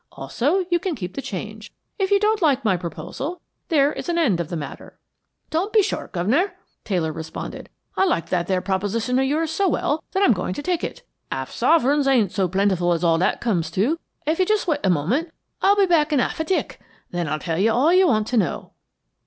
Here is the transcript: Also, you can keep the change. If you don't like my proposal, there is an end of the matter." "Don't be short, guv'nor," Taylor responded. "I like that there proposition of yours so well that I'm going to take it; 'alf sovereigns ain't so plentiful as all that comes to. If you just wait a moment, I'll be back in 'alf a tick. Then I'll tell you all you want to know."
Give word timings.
Also, 0.13 0.65
you 0.71 0.79
can 0.79 0.95
keep 0.95 1.13
the 1.13 1.21
change. 1.21 1.71
If 1.99 2.09
you 2.09 2.19
don't 2.19 2.41
like 2.41 2.65
my 2.65 2.75
proposal, 2.75 3.39
there 3.69 3.93
is 3.93 4.09
an 4.09 4.17
end 4.17 4.39
of 4.39 4.49
the 4.49 4.55
matter." 4.57 4.97
"Don't 5.51 5.71
be 5.71 5.83
short, 5.83 6.11
guv'nor," 6.13 6.53
Taylor 6.83 7.11
responded. 7.13 7.69
"I 7.95 8.05
like 8.05 8.29
that 8.29 8.47
there 8.47 8.61
proposition 8.61 9.19
of 9.19 9.25
yours 9.25 9.51
so 9.51 9.67
well 9.69 10.03
that 10.13 10.23
I'm 10.23 10.33
going 10.33 10.55
to 10.55 10.63
take 10.63 10.83
it; 10.83 11.03
'alf 11.31 11.51
sovereigns 11.51 12.07
ain't 12.07 12.31
so 12.31 12.47
plentiful 12.47 12.93
as 12.93 13.03
all 13.03 13.19
that 13.19 13.41
comes 13.41 13.69
to. 13.77 13.99
If 14.25 14.39
you 14.39 14.45
just 14.47 14.65
wait 14.67 14.79
a 14.83 14.89
moment, 14.89 15.29
I'll 15.61 15.75
be 15.75 15.85
back 15.85 16.11
in 16.11 16.19
'alf 16.19 16.39
a 16.39 16.45
tick. 16.45 16.79
Then 17.11 17.27
I'll 17.29 17.37
tell 17.37 17.59
you 17.59 17.71
all 17.71 17.93
you 17.93 18.07
want 18.07 18.25
to 18.29 18.37
know." 18.37 18.71